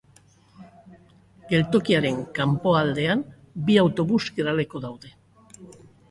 [1.51, 3.21] Geltokiaren kanpoaldean
[3.67, 5.13] bi autobus geraleku daude.